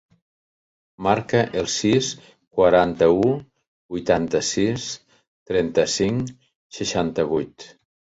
Marca 1.07 1.41
el 1.59 1.67
sis, 1.73 2.07
quaranta-u, 2.59 3.27
vuitanta-sis, 3.97 4.87
trenta-cinc, 5.51 6.33
seixanta-vuit. 6.79 7.69